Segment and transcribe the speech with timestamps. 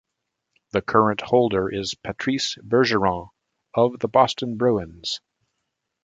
[0.71, 3.29] The current holder is Patrice Bergeron
[3.75, 5.19] of the Boston Bruins.